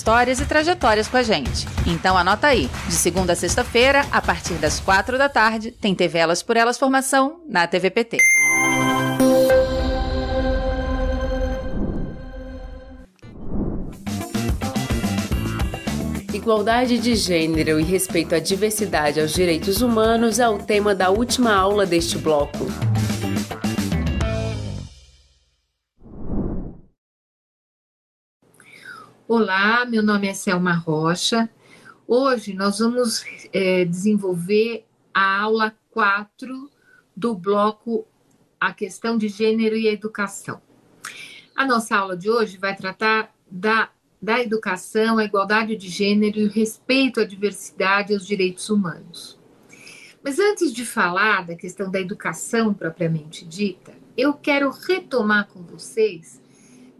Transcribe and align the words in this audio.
histórias 0.00 0.40
e 0.40 0.46
trajetórias 0.46 1.08
com 1.08 1.18
a 1.18 1.22
gente. 1.22 1.66
Então 1.86 2.16
anota 2.16 2.46
aí, 2.46 2.70
de 2.88 2.94
segunda 2.94 3.34
a 3.34 3.36
sexta-feira, 3.36 4.06
a 4.10 4.22
partir 4.22 4.54
das 4.54 4.80
quatro 4.80 5.18
da 5.18 5.28
tarde, 5.28 5.72
tem 5.72 5.94
TV 5.94 6.18
Elas 6.18 6.42
por 6.42 6.56
Elas 6.56 6.78
Formação 6.78 7.42
na 7.46 7.66
TVPT. 7.66 8.16
Igualdade 16.32 16.98
de 16.98 17.14
gênero 17.14 17.78
e 17.78 17.82
respeito 17.82 18.34
à 18.34 18.38
diversidade 18.38 19.20
aos 19.20 19.34
direitos 19.34 19.82
humanos 19.82 20.38
é 20.38 20.48
o 20.48 20.56
tema 20.56 20.94
da 20.94 21.10
última 21.10 21.54
aula 21.54 21.84
deste 21.84 22.16
bloco. 22.16 22.66
Olá, 29.42 29.86
meu 29.86 30.02
nome 30.02 30.28
é 30.28 30.34
Selma 30.34 30.74
Rocha. 30.74 31.48
Hoje 32.06 32.52
nós 32.52 32.78
vamos 32.78 33.24
é, 33.54 33.86
desenvolver 33.86 34.84
a 35.14 35.40
aula 35.40 35.74
4 35.92 36.70
do 37.16 37.34
bloco 37.34 38.06
A 38.60 38.74
Questão 38.74 39.16
de 39.16 39.28
Gênero 39.28 39.74
e 39.76 39.88
Educação. 39.88 40.60
A 41.56 41.66
nossa 41.66 41.96
aula 41.96 42.18
de 42.18 42.28
hoje 42.28 42.58
vai 42.58 42.76
tratar 42.76 43.34
da, 43.50 43.88
da 44.20 44.38
educação, 44.38 45.16
a 45.16 45.24
igualdade 45.24 45.74
de 45.74 45.88
gênero 45.88 46.38
e 46.38 46.44
o 46.44 46.50
respeito 46.50 47.18
à 47.18 47.24
diversidade 47.24 48.12
e 48.12 48.16
aos 48.16 48.26
direitos 48.26 48.68
humanos. 48.68 49.40
Mas 50.22 50.38
antes 50.38 50.70
de 50.70 50.84
falar 50.84 51.46
da 51.46 51.56
questão 51.56 51.90
da 51.90 51.98
educação 51.98 52.74
propriamente 52.74 53.46
dita, 53.46 53.94
eu 54.18 54.34
quero 54.34 54.68
retomar 54.68 55.48
com 55.48 55.62
vocês 55.62 56.39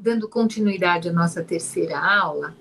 dando 0.00 0.28
continuidade 0.28 1.08
à 1.08 1.12
nossa 1.12 1.44
terceira 1.44 1.98
aula, 1.98 2.54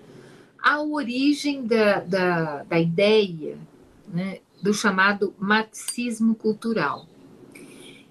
a 0.62 0.82
origem 0.82 1.66
da, 1.66 2.02
da, 2.02 2.64
da 2.64 2.80
ideia 2.80 3.58
né, 4.08 4.40
do 4.62 4.74
chamado 4.74 5.34
marxismo 5.40 6.36
cultural. 6.36 7.08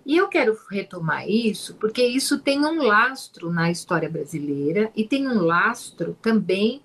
E 0.06 0.16
eu 0.16 0.28
quero 0.28 0.58
retomar 0.70 1.28
isso 1.28 1.74
porque 1.74 2.02
isso 2.02 2.38
tem 2.38 2.64
um 2.64 2.82
lastro 2.82 3.52
na 3.52 3.70
história 3.70 4.08
brasileira 4.08 4.90
e 4.96 5.04
tem 5.04 5.28
um 5.28 5.42
lastro 5.42 6.16
também 6.22 6.80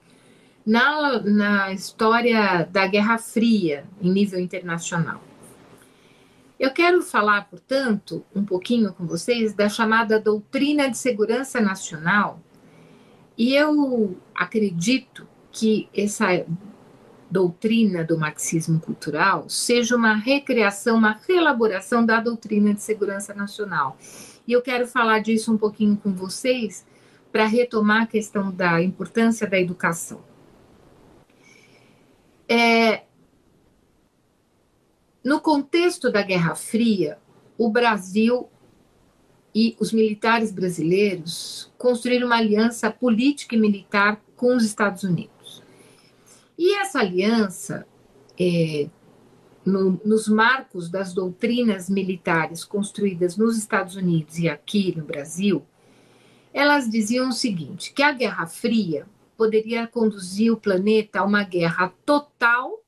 na, 0.65 1.21
na 1.21 1.71
história 1.71 2.67
da 2.69 2.85
Guerra 2.85 3.17
Fria 3.17 3.85
em 4.01 4.11
nível 4.11 4.39
internacional. 4.39 5.21
Eu 6.63 6.71
quero 6.71 7.01
falar, 7.01 7.49
portanto, 7.49 8.23
um 8.33 8.45
pouquinho 8.45 8.93
com 8.93 9.05
vocês 9.05 9.53
da 9.53 9.67
chamada 9.67 10.17
doutrina 10.17 10.89
de 10.89 10.97
segurança 10.97 11.59
nacional, 11.59 12.39
e 13.37 13.53
eu 13.53 14.15
acredito 14.33 15.27
que 15.51 15.89
essa 15.93 16.45
doutrina 17.29 18.01
do 18.05 18.17
marxismo 18.17 18.79
cultural 18.79 19.49
seja 19.49 19.93
uma 19.97 20.15
recriação, 20.15 20.95
uma 20.95 21.19
reelaboração 21.27 22.05
da 22.05 22.21
doutrina 22.21 22.73
de 22.73 22.81
segurança 22.81 23.33
nacional. 23.33 23.97
E 24.47 24.53
eu 24.53 24.61
quero 24.61 24.87
falar 24.87 25.19
disso 25.19 25.51
um 25.53 25.57
pouquinho 25.57 25.97
com 25.97 26.13
vocês 26.13 26.85
para 27.29 27.45
retomar 27.45 28.03
a 28.03 28.07
questão 28.07 28.49
da 28.49 28.81
importância 28.81 29.45
da 29.45 29.59
educação. 29.59 30.21
É, 32.47 33.03
no 35.23 35.39
contexto 35.39 36.11
da 36.11 36.21
Guerra 36.21 36.53
Fria, 36.53 37.17
o 37.57 37.69
Brasil 37.69 38.49
e 39.55 39.75
os 39.79 39.93
militares 39.93 40.51
brasileiros 40.51 41.71
construíram 41.77 42.27
uma 42.27 42.37
aliança 42.37 42.91
política 42.91 43.55
e 43.55 43.59
militar 43.59 44.21
com 44.35 44.55
os 44.55 44.65
Estados 44.65 45.03
Unidos. 45.03 45.63
E 46.57 46.75
essa 46.75 46.99
aliança, 46.99 47.87
é, 48.39 48.89
no, 49.65 50.01
nos 50.03 50.27
marcos 50.27 50.89
das 50.89 51.13
doutrinas 51.13 51.89
militares 51.89 52.65
construídas 52.65 53.37
nos 53.37 53.57
Estados 53.57 53.95
Unidos 53.95 54.39
e 54.39 54.49
aqui 54.49 54.93
no 54.97 55.05
Brasil, 55.05 55.63
elas 56.53 56.89
diziam 56.89 57.29
o 57.29 57.33
seguinte: 57.33 57.93
que 57.93 58.03
a 58.03 58.11
Guerra 58.11 58.45
Fria 58.45 59.07
poderia 59.37 59.87
conduzir 59.87 60.51
o 60.51 60.57
planeta 60.57 61.19
a 61.19 61.23
uma 61.23 61.43
guerra 61.43 61.93
total 62.05 62.82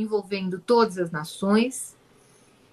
envolvendo 0.00 0.58
todas 0.58 0.98
as 0.98 1.10
nações, 1.10 1.96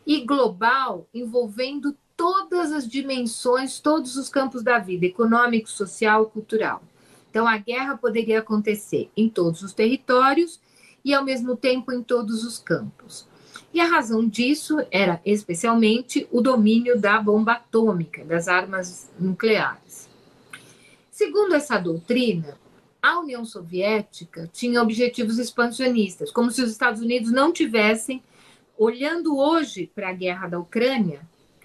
e 0.06 0.22
global, 0.26 1.08
envolvendo 1.14 1.96
todas 2.16 2.72
as 2.72 2.88
dimensões, 2.88 3.80
todos 3.80 4.16
os 4.16 4.30
campos 4.30 4.64
da 4.64 4.80
vida, 4.80 5.06
econômico, 5.06 5.70
social, 5.70 6.28
cultural. 6.28 6.82
Então, 7.30 7.46
a 7.48 7.58
guerra 7.58 7.98
poderia 7.98 8.40
acontecer 8.40 9.12
em 9.16 9.30
todos 9.30 9.62
os 9.62 9.74
territórios 9.74 10.60
e, 11.04 11.14
ao 11.14 11.24
mesmo 11.24 11.56
tempo, 11.56 11.92
em 11.92 12.02
todos 12.02 12.44
os 12.44 12.58
campos. 12.58 13.28
E 13.74 13.82
a 13.82 13.86
razão 13.86 14.28
disso 14.28 14.78
era 14.90 15.22
especialmente 15.26 16.28
o 16.32 16.42
domínio 16.42 17.00
da 17.00 17.22
bomba 17.22 17.54
atômica, 17.54 18.24
das 18.24 18.48
armas 18.48 19.12
nucleares. 19.20 20.10
Segundo 21.12 21.54
essa 21.54 21.78
doutrina, 21.78 22.58
a 23.08 23.20
União 23.22 23.46
Soviética 23.46 24.50
tinha 24.52 24.82
objetivos 24.82 25.40
expansionistas, 25.40 26.30
como 26.30 26.52
se 26.52 26.62
os 26.62 26.70
Estados 26.70 27.02
Unidos 27.02 27.32
não 27.32 27.54
tivessem, 27.54 28.22
olhando 28.78 29.38
hoje 29.38 29.90
para 29.96 30.10
a 30.10 30.14
guerra 30.14 30.48
da 30.50 30.60
Ucrânia, 30.60 31.22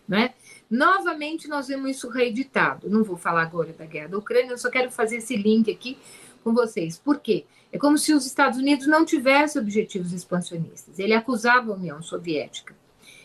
né? 0.07 0.35
Novamente 0.71 1.49
nós 1.49 1.67
vemos 1.67 1.91
isso 1.91 2.09
reeditado. 2.09 2.89
Não 2.89 3.03
vou 3.03 3.17
falar 3.17 3.43
agora 3.43 3.73
da 3.73 3.85
guerra 3.85 4.09
da 4.09 4.19
Ucrânia, 4.19 4.53
eu 4.53 4.59
só 4.59 4.71
quero 4.71 4.91
fazer 4.93 5.17
esse 5.17 5.37
link 5.37 5.69
aqui 5.69 5.99
com 6.45 6.55
vocês. 6.55 6.97
Por 6.97 7.19
quê? 7.19 7.45
É 7.73 7.79
como 7.79 7.99
se 7.99 8.15
os 8.15 8.25
Estados 8.25 8.59
Unidos 8.59 8.87
não 8.87 9.05
tivessem 9.05 9.61
objetivos 9.61 10.13
expansionistas. 10.13 11.01
Ele 11.01 11.13
acusava 11.13 11.73
a 11.73 11.75
União 11.75 12.01
Soviética 12.01 12.73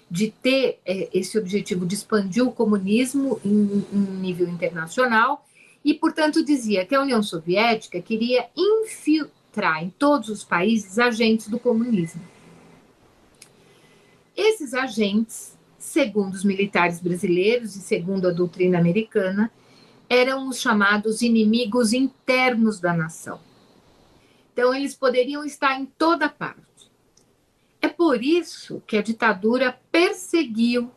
de 0.09 0.31
ter 0.31 0.79
é, 0.83 1.07
esse 1.13 1.37
objetivo 1.37 1.85
de 1.85 1.93
expandir 1.93 2.43
o 2.43 2.51
comunismo 2.51 3.39
em, 3.45 3.85
em 3.93 3.97
nível 3.97 4.47
internacional 4.47 5.45
e, 5.87 5.93
portanto, 5.93 6.43
dizia 6.43 6.85
que 6.85 6.93
a 6.93 7.01
União 7.01 7.23
Soviética 7.23 8.01
queria 8.01 8.49
infiltrar 8.57 9.81
em 9.81 9.89
todos 9.89 10.27
os 10.27 10.43
países 10.43 10.99
agentes 10.99 11.47
do 11.47 11.57
comunismo. 11.57 12.21
Esses 14.35 14.73
agentes, 14.73 15.57
segundo 15.79 16.33
os 16.33 16.43
militares 16.43 16.99
brasileiros 16.99 17.77
e 17.77 17.79
segundo 17.79 18.27
a 18.27 18.33
doutrina 18.33 18.77
americana, 18.77 19.49
eram 20.09 20.49
os 20.49 20.59
chamados 20.59 21.21
inimigos 21.21 21.93
internos 21.93 22.81
da 22.81 22.93
nação. 22.93 23.39
Então, 24.51 24.73
eles 24.73 24.93
poderiam 24.93 25.45
estar 25.45 25.79
em 25.79 25.85
toda 25.85 26.27
parte. 26.27 26.91
É 27.81 27.87
por 27.87 28.21
isso 28.21 28.83
que 28.85 28.97
a 28.97 29.01
ditadura 29.01 29.79
perseguiu 29.89 30.91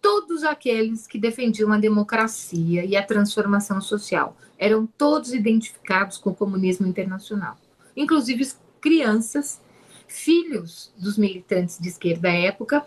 todos 0.00 0.44
aqueles 0.44 1.06
que 1.06 1.18
defendiam 1.18 1.72
a 1.72 1.78
democracia 1.78 2.84
e 2.84 2.96
a 2.96 3.02
transformação 3.02 3.80
social. 3.80 4.36
Eram 4.58 4.86
todos 4.86 5.32
identificados 5.32 6.18
com 6.18 6.30
o 6.30 6.34
comunismo 6.34 6.86
internacional, 6.86 7.56
inclusive 7.96 8.52
crianças, 8.80 9.60
filhos 10.06 10.92
dos 10.98 11.16
militantes 11.16 11.78
de 11.78 11.88
esquerda 11.88 12.22
da 12.22 12.32
época, 12.32 12.84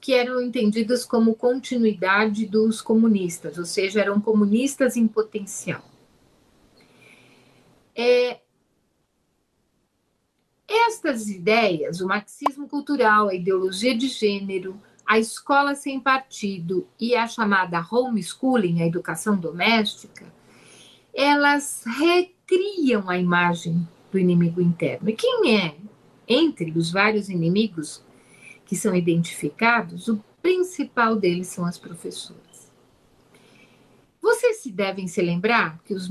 que 0.00 0.14
eram 0.14 0.40
entendidos 0.40 1.04
como 1.04 1.34
continuidade 1.34 2.44
dos 2.46 2.80
comunistas, 2.80 3.56
ou 3.56 3.64
seja, 3.64 4.00
eram 4.00 4.20
comunistas 4.20 4.96
em 4.96 5.06
potencial. 5.06 5.82
É, 7.94 8.40
estas 10.66 11.28
ideias, 11.28 12.00
o 12.00 12.06
marxismo 12.06 12.68
cultural, 12.68 13.28
a 13.28 13.34
ideologia 13.34 13.96
de 13.96 14.08
gênero, 14.08 14.80
a 15.06 15.18
escola 15.18 15.74
sem 15.74 16.00
partido 16.00 16.86
e 16.98 17.14
a 17.14 17.26
chamada 17.26 17.84
homeschooling, 17.90 18.82
a 18.82 18.86
educação 18.86 19.36
doméstica, 19.36 20.32
elas 21.14 21.84
recriam 21.84 23.08
a 23.08 23.18
imagem 23.18 23.86
do 24.10 24.18
inimigo 24.18 24.60
interno. 24.60 25.10
E 25.10 25.12
quem 25.14 25.58
é, 25.58 25.74
entre 26.26 26.70
os 26.76 26.90
vários 26.90 27.28
inimigos 27.28 28.02
que 28.64 28.76
são 28.76 28.94
identificados, 28.94 30.08
o 30.08 30.22
principal 30.40 31.16
deles 31.16 31.48
são 31.48 31.64
as 31.64 31.78
professoras. 31.78 32.42
Vocês 34.20 34.58
se 34.58 34.70
devem 34.70 35.08
se 35.08 35.20
lembrar 35.20 35.80
que 35.84 35.92
os, 35.92 36.08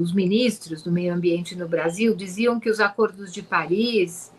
os 0.00 0.12
ministros 0.12 0.82
do 0.82 0.90
meio 0.90 1.14
ambiente 1.14 1.54
no 1.54 1.68
Brasil 1.68 2.14
diziam 2.14 2.58
que 2.58 2.70
os 2.70 2.80
acordos 2.80 3.32
de 3.32 3.42
Paris 3.42 4.32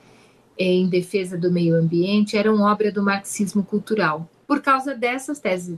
em 0.57 0.88
defesa 0.88 1.38
do 1.38 1.51
meio 1.51 1.75
ambiente 1.75 2.38
eram 2.38 2.61
obra 2.61 2.91
do 2.91 3.03
marxismo 3.03 3.63
cultural. 3.63 4.29
Por 4.47 4.61
causa 4.61 4.94
dessas 4.94 5.39
teses, 5.39 5.77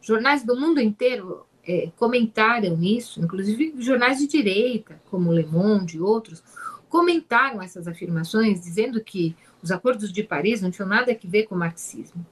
jornais 0.00 0.44
do 0.44 0.58
mundo 0.58 0.80
inteiro 0.80 1.46
é, 1.66 1.90
comentaram 1.96 2.82
isso, 2.82 3.20
inclusive 3.20 3.74
jornais 3.78 4.18
de 4.18 4.26
direita, 4.26 5.00
como 5.10 5.32
Le 5.32 5.46
Monde 5.46 5.98
e 5.98 6.00
outros, 6.00 6.42
comentaram 6.88 7.62
essas 7.62 7.86
afirmações, 7.86 8.60
dizendo 8.60 9.02
que 9.02 9.36
os 9.62 9.70
acordos 9.70 10.12
de 10.12 10.22
Paris 10.22 10.62
não 10.62 10.70
tinham 10.70 10.88
nada 10.88 11.12
a 11.12 11.28
ver 11.28 11.44
com 11.44 11.54
o 11.54 11.58
marxismo. 11.58 12.24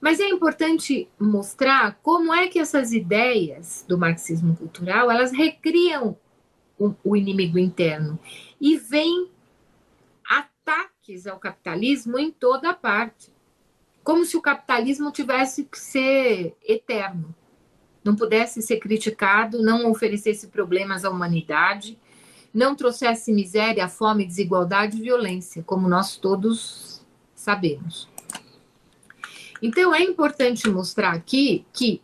Mas 0.00 0.20
é 0.20 0.28
importante 0.28 1.08
mostrar 1.18 1.98
como 2.02 2.32
é 2.32 2.46
que 2.46 2.58
essas 2.58 2.92
ideias 2.92 3.84
do 3.88 3.98
marxismo 3.98 4.56
cultural 4.56 5.10
elas 5.10 5.32
recriam 5.32 6.16
o, 6.78 6.94
o 7.02 7.16
inimigo 7.16 7.58
interno 7.58 8.18
e 8.60 8.76
vêm 8.76 9.28
ataques 11.08 11.26
ao 11.26 11.38
capitalismo 11.38 12.18
em 12.18 12.30
toda 12.30 12.74
parte, 12.74 13.32
como 14.04 14.24
se 14.24 14.36
o 14.36 14.42
capitalismo 14.42 15.10
tivesse 15.10 15.64
que 15.64 15.78
ser 15.78 16.56
eterno 16.62 17.34
não 18.04 18.14
pudesse 18.16 18.62
ser 18.62 18.78
criticado, 18.78 19.62
não 19.62 19.90
oferecesse 19.90 20.46
problemas 20.46 21.04
à 21.04 21.10
humanidade, 21.10 21.98
não 22.54 22.74
trouxesse 22.74 23.32
miséria, 23.32 23.86
fome, 23.86 24.24
desigualdade 24.24 24.96
e 24.96 25.02
violência, 25.02 25.62
como 25.62 25.88
nós 25.88 26.16
todos 26.16 27.04
sabemos. 27.34 28.08
Então, 29.60 29.94
é 29.94 30.00
importante 30.00 30.70
mostrar 30.70 31.12
aqui 31.12 31.66
que 31.72 32.00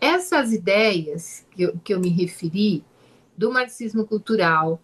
essas 0.00 0.52
ideias 0.52 1.44
que 1.50 1.64
eu, 1.64 1.78
que 1.84 1.92
eu 1.92 2.00
me 2.00 2.08
referi, 2.08 2.82
do 3.36 3.52
marxismo 3.52 4.06
cultural, 4.06 4.80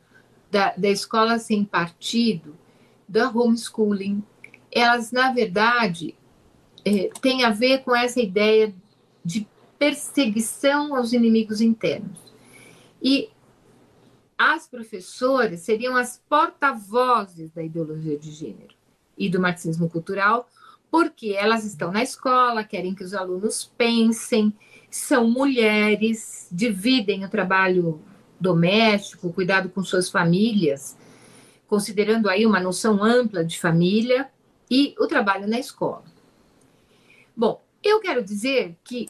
da, 0.50 0.74
da 0.76 0.88
escola 0.90 1.38
sem 1.38 1.64
partido, 1.64 2.54
da 3.12 3.28
homeschooling, 3.28 4.24
elas, 4.70 5.12
na 5.12 5.30
verdade, 5.30 6.14
é, 6.82 7.10
têm 7.20 7.44
a 7.44 7.50
ver 7.50 7.84
com 7.84 7.94
essa 7.94 8.18
ideia 8.18 8.74
de 9.22 9.46
perseguição 9.78 10.96
aos 10.96 11.12
inimigos 11.12 11.60
internos. 11.60 12.18
E 13.02 13.28
as 14.38 14.66
professoras 14.66 15.60
seriam 15.60 15.94
as 15.94 16.22
porta-vozes 16.26 17.50
da 17.52 17.62
ideologia 17.62 18.18
de 18.18 18.30
gênero 18.30 18.74
e 19.18 19.28
do 19.28 19.38
marxismo 19.38 19.90
cultural, 19.90 20.48
porque 20.90 21.36
elas 21.38 21.66
estão 21.66 21.92
na 21.92 22.02
escola, 22.02 22.64
querem 22.64 22.94
que 22.94 23.04
os 23.04 23.12
alunos 23.12 23.70
pensem, 23.76 24.54
são 24.90 25.30
mulheres, 25.30 26.48
dividem 26.50 27.26
o 27.26 27.28
trabalho 27.28 28.00
doméstico, 28.40 29.32
cuidado 29.32 29.68
com 29.68 29.84
suas 29.84 30.08
famílias, 30.08 30.96
considerando 31.72 32.28
aí 32.28 32.44
uma 32.44 32.60
noção 32.60 33.02
ampla 33.02 33.42
de 33.42 33.58
família 33.58 34.28
e 34.70 34.94
o 34.98 35.06
trabalho 35.06 35.48
na 35.48 35.58
escola. 35.58 36.04
Bom, 37.34 37.64
eu 37.82 37.98
quero 37.98 38.22
dizer 38.22 38.76
que 38.84 39.08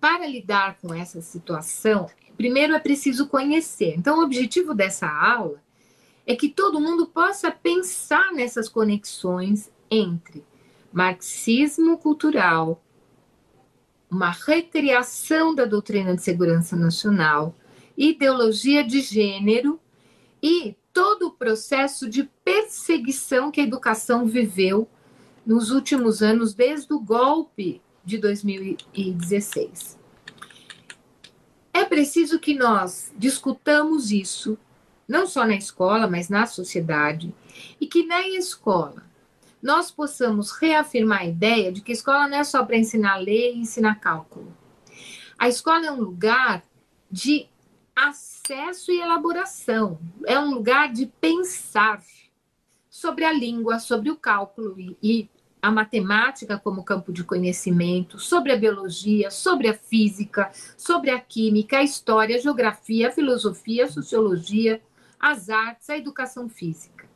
para 0.00 0.24
lidar 0.24 0.78
com 0.80 0.94
essa 0.94 1.20
situação, 1.20 2.08
primeiro 2.36 2.72
é 2.72 2.78
preciso 2.78 3.26
conhecer. 3.26 3.96
Então, 3.96 4.20
o 4.20 4.22
objetivo 4.22 4.76
dessa 4.76 5.08
aula 5.08 5.60
é 6.24 6.36
que 6.36 6.48
todo 6.48 6.80
mundo 6.80 7.08
possa 7.08 7.50
pensar 7.50 8.32
nessas 8.32 8.68
conexões 8.68 9.68
entre 9.90 10.44
marxismo 10.92 11.98
cultural, 11.98 12.80
uma 14.08 14.30
recriação 14.30 15.52
da 15.52 15.64
doutrina 15.64 16.14
de 16.14 16.22
segurança 16.22 16.76
nacional, 16.76 17.56
ideologia 17.98 18.84
de 18.84 19.00
gênero 19.00 19.80
e 20.40 20.76
todo 20.94 21.26
o 21.26 21.32
processo 21.32 22.08
de 22.08 22.30
perseguição 22.44 23.50
que 23.50 23.60
a 23.60 23.64
educação 23.64 24.24
viveu 24.24 24.88
nos 25.44 25.72
últimos 25.72 26.22
anos, 26.22 26.54
desde 26.54 26.94
o 26.94 27.00
golpe 27.00 27.82
de 28.04 28.16
2016. 28.16 29.98
É 31.72 31.84
preciso 31.84 32.38
que 32.38 32.54
nós 32.54 33.12
discutamos 33.18 34.12
isso, 34.12 34.56
não 35.06 35.26
só 35.26 35.44
na 35.44 35.56
escola, 35.56 36.06
mas 36.06 36.28
na 36.28 36.46
sociedade, 36.46 37.34
e 37.80 37.86
que 37.86 38.06
na 38.06 38.26
escola 38.28 39.02
nós 39.60 39.90
possamos 39.90 40.52
reafirmar 40.52 41.22
a 41.22 41.26
ideia 41.26 41.72
de 41.72 41.80
que 41.80 41.90
a 41.90 41.94
escola 41.94 42.28
não 42.28 42.38
é 42.38 42.44
só 42.44 42.64
para 42.64 42.76
ensinar 42.76 43.14
a 43.14 43.18
ler 43.18 43.54
e 43.54 43.58
ensinar 43.58 43.96
cálculo. 43.96 44.56
A 45.36 45.48
escola 45.48 45.86
é 45.86 45.90
um 45.90 46.00
lugar 46.00 46.62
de 47.10 47.48
acesso 47.94 48.90
e 48.90 49.00
elaboração, 49.00 49.98
é 50.26 50.38
um 50.38 50.54
lugar 50.54 50.92
de 50.92 51.06
pensar 51.06 52.02
sobre 52.90 53.24
a 53.24 53.32
língua, 53.32 53.78
sobre 53.78 54.10
o 54.10 54.16
cálculo 54.16 54.78
e, 54.78 54.96
e 55.02 55.30
a 55.60 55.70
matemática 55.70 56.58
como 56.58 56.84
campo 56.84 57.12
de 57.12 57.24
conhecimento, 57.24 58.18
sobre 58.18 58.52
a 58.52 58.56
biologia, 58.56 59.30
sobre 59.30 59.68
a 59.68 59.74
física, 59.74 60.50
sobre 60.76 61.10
a 61.10 61.18
química, 61.18 61.78
a 61.78 61.82
história, 61.82 62.36
a 62.36 62.40
geografia, 62.40 63.08
a 63.08 63.12
filosofia, 63.12 63.84
a 63.84 63.90
sociologia, 63.90 64.82
as 65.18 65.48
artes, 65.48 65.88
a 65.88 65.96
educação 65.96 66.48
física. 66.48 67.08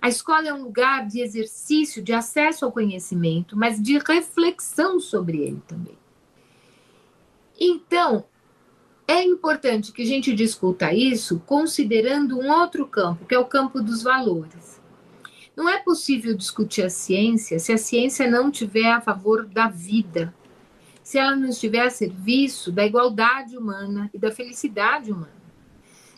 A 0.00 0.08
escola 0.08 0.48
é 0.48 0.52
um 0.52 0.64
lugar 0.64 1.06
de 1.06 1.20
exercício, 1.20 2.02
de 2.02 2.12
acesso 2.12 2.64
ao 2.64 2.72
conhecimento, 2.72 3.56
mas 3.56 3.80
de 3.80 3.98
reflexão 3.98 5.00
sobre 5.00 5.38
ele 5.38 5.62
também. 5.66 5.98
Então, 7.58 8.26
é 9.10 9.24
importante 9.24 9.90
que 9.90 10.02
a 10.02 10.06
gente 10.06 10.34
discuta 10.34 10.92
isso 10.92 11.42
considerando 11.46 12.38
um 12.38 12.52
outro 12.52 12.86
campo, 12.86 13.24
que 13.24 13.34
é 13.34 13.38
o 13.38 13.46
campo 13.46 13.80
dos 13.80 14.02
valores. 14.02 14.78
Não 15.56 15.66
é 15.66 15.78
possível 15.78 16.36
discutir 16.36 16.82
a 16.82 16.90
ciência 16.90 17.58
se 17.58 17.72
a 17.72 17.78
ciência 17.78 18.30
não 18.30 18.50
tiver 18.50 18.92
a 18.92 19.00
favor 19.00 19.46
da 19.46 19.66
vida, 19.66 20.34
se 21.02 21.16
ela 21.16 21.34
não 21.34 21.48
estiver 21.48 21.86
a 21.86 21.90
serviço 21.90 22.70
da 22.70 22.84
igualdade 22.84 23.56
humana 23.56 24.10
e 24.12 24.18
da 24.18 24.30
felicidade 24.30 25.10
humana. 25.10 25.32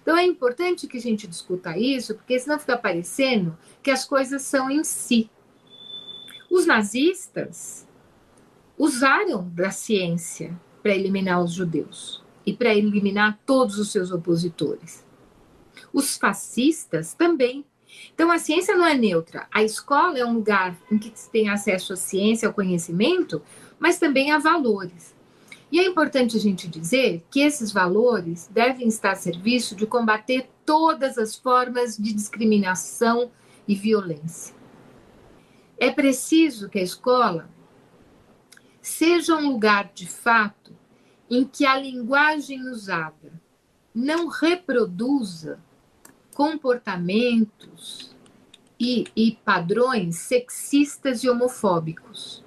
Então 0.03 0.17
é 0.17 0.25
importante 0.25 0.89
que 0.89 0.97
a 0.97 1.01
gente 1.01 1.29
discuta 1.29 1.79
isso, 1.79 2.17
porque 2.17 2.41
senão 2.41 2.59
fica 2.59 2.77
parecendo 2.77 3.57
que 3.85 3.93
as 3.93 4.05
coisas 4.05 4.43
são 4.43 4.69
em 4.69 4.83
si. 4.83 5.31
Os 6.51 6.67
nazistas 6.67 7.87
usaram 8.77 9.49
da 9.51 9.71
ciência 9.71 10.59
para 10.83 10.93
eliminar 10.93 11.41
os 11.41 11.53
judeus 11.53 12.21
e 12.45 12.53
para 12.53 12.75
eliminar 12.75 13.39
todos 13.45 13.79
os 13.79 13.91
seus 13.91 14.11
opositores. 14.11 15.05
Os 15.93 16.17
fascistas 16.17 17.15
também 17.15 17.65
então, 18.13 18.31
a 18.31 18.39
ciência 18.39 18.77
não 18.77 18.87
é 18.87 18.95
neutra. 18.95 19.47
A 19.53 19.63
escola 19.63 20.19
é 20.19 20.25
um 20.25 20.35
lugar 20.35 20.77
em 20.91 20.99
que 20.99 21.11
se 21.15 21.31
tem 21.31 21.49
acesso 21.49 21.93
à 21.93 21.97
ciência, 21.97 22.49
ao 22.49 22.55
conhecimento, 22.55 23.43
mas 23.79 23.99
também 23.99 24.31
a 24.31 24.39
valores. 24.39 25.15
E 25.73 25.79
é 25.79 25.87
importante 25.87 26.37
a 26.37 26.41
gente 26.41 26.69
dizer 26.69 27.25
que 27.31 27.41
esses 27.41 27.71
valores 27.71 28.49
devem 28.53 28.89
estar 28.89 29.13
a 29.13 29.17
serviço 29.17 29.77
de 29.77 29.87
combater 29.87 30.49
todas 30.67 31.17
as 31.17 31.37
formas 31.37 31.97
de 31.97 32.13
discriminação 32.13 33.31
e 33.67 33.75
violência. 33.75 34.55
É 35.79 35.91
preciso 35.91 36.69
que 36.69 36.79
a 36.79 36.83
escola 36.83 37.49
seja 38.83 39.37
um 39.37 39.53
lugar 39.53 39.91
de 39.95 40.07
fato 40.07 40.77
em 41.31 41.45
que 41.45 41.65
a 41.65 41.79
linguagem 41.79 42.69
usada 42.69 43.33
não 43.95 44.29
reproduza 44.29 45.61
comportamentos 46.35 48.15
e, 48.79 49.05
e 49.15 49.39
padrões 49.45 50.17
sexistas 50.17 51.23
e 51.23 51.29
homofóbicos. 51.29 52.43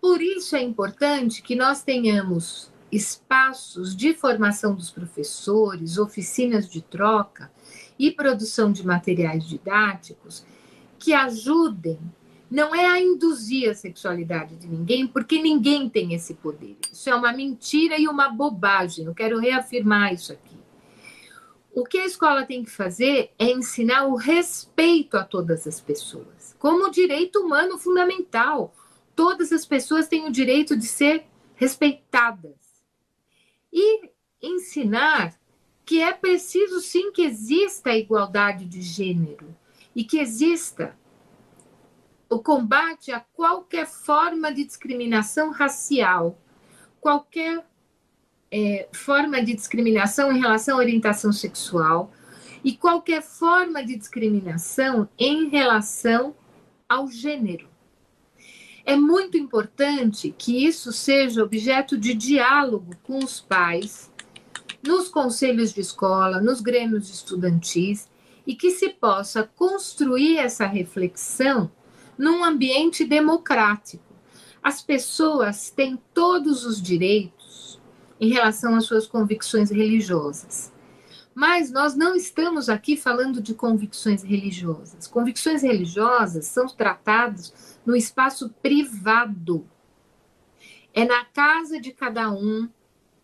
Por 0.00 0.20
isso 0.20 0.56
é 0.56 0.62
importante 0.62 1.42
que 1.42 1.54
nós 1.54 1.82
tenhamos 1.82 2.72
espaços 2.90 3.96
de 3.96 4.14
formação 4.14 4.74
dos 4.74 4.90
professores, 4.90 5.98
oficinas 5.98 6.68
de 6.68 6.80
troca 6.80 7.50
e 7.98 8.10
produção 8.10 8.70
de 8.70 8.86
materiais 8.86 9.46
didáticos 9.46 10.44
que 10.98 11.12
ajudem. 11.12 11.98
Não 12.54 12.72
é 12.72 12.86
a 12.86 13.00
induzir 13.00 13.68
a 13.68 13.74
sexualidade 13.74 14.54
de 14.54 14.68
ninguém, 14.68 15.08
porque 15.08 15.42
ninguém 15.42 15.90
tem 15.90 16.14
esse 16.14 16.34
poder. 16.34 16.76
Isso 16.92 17.10
é 17.10 17.14
uma 17.16 17.32
mentira 17.32 17.98
e 17.98 18.06
uma 18.06 18.28
bobagem. 18.28 19.06
Eu 19.06 19.12
quero 19.12 19.40
reafirmar 19.40 20.14
isso 20.14 20.32
aqui. 20.32 20.56
O 21.74 21.82
que 21.82 21.98
a 21.98 22.06
escola 22.06 22.46
tem 22.46 22.62
que 22.62 22.70
fazer 22.70 23.32
é 23.40 23.50
ensinar 23.50 24.06
o 24.06 24.14
respeito 24.14 25.16
a 25.16 25.24
todas 25.24 25.66
as 25.66 25.80
pessoas, 25.80 26.54
como 26.56 26.92
direito 26.92 27.40
humano 27.40 27.76
fundamental. 27.76 28.72
Todas 29.16 29.50
as 29.50 29.66
pessoas 29.66 30.06
têm 30.06 30.24
o 30.24 30.30
direito 30.30 30.76
de 30.76 30.86
ser 30.86 31.24
respeitadas. 31.56 32.84
E 33.72 34.10
ensinar 34.40 35.34
que 35.84 36.00
é 36.00 36.12
preciso 36.12 36.80
sim 36.80 37.10
que 37.10 37.22
exista 37.22 37.90
a 37.90 37.98
igualdade 37.98 38.64
de 38.64 38.80
gênero 38.80 39.52
e 39.92 40.04
que 40.04 40.20
exista 40.20 40.96
o 42.28 42.38
combate 42.38 43.12
a 43.12 43.20
qualquer 43.20 43.86
forma 43.86 44.52
de 44.52 44.64
discriminação 44.64 45.50
racial, 45.50 46.38
qualquer 47.00 47.64
é, 48.50 48.88
forma 48.92 49.42
de 49.42 49.54
discriminação 49.54 50.32
em 50.32 50.40
relação 50.40 50.76
à 50.76 50.80
orientação 50.80 51.32
sexual 51.32 52.12
e 52.62 52.76
qualquer 52.76 53.22
forma 53.22 53.84
de 53.84 53.96
discriminação 53.96 55.08
em 55.18 55.48
relação 55.48 56.34
ao 56.88 57.08
gênero. 57.08 57.68
É 58.86 58.96
muito 58.96 59.36
importante 59.36 60.34
que 60.36 60.66
isso 60.66 60.92
seja 60.92 61.42
objeto 61.42 61.96
de 61.96 62.14
diálogo 62.14 62.94
com 63.02 63.18
os 63.18 63.40
pais, 63.40 64.12
nos 64.82 65.08
conselhos 65.08 65.72
de 65.72 65.80
escola, 65.80 66.40
nos 66.40 66.60
grêmios 66.60 67.08
estudantis, 67.08 68.08
e 68.46 68.54
que 68.54 68.70
se 68.70 68.90
possa 68.90 69.42
construir 69.56 70.36
essa 70.36 70.66
reflexão 70.66 71.72
num 72.18 72.44
ambiente 72.44 73.04
democrático. 73.04 74.14
As 74.62 74.80
pessoas 74.80 75.70
têm 75.70 76.00
todos 76.12 76.64
os 76.64 76.80
direitos 76.80 77.80
em 78.20 78.32
relação 78.32 78.74
às 78.74 78.84
suas 78.84 79.06
convicções 79.06 79.70
religiosas. 79.70 80.72
Mas 81.34 81.70
nós 81.70 81.96
não 81.96 82.14
estamos 82.14 82.68
aqui 82.68 82.96
falando 82.96 83.42
de 83.42 83.54
convicções 83.54 84.22
religiosas. 84.22 85.06
Convicções 85.06 85.62
religiosas 85.62 86.46
são 86.46 86.66
tratadas 86.66 87.78
no 87.84 87.96
espaço 87.96 88.50
privado. 88.62 89.68
É 90.94 91.04
na 91.04 91.24
casa 91.24 91.80
de 91.80 91.90
cada 91.90 92.30
um, 92.30 92.68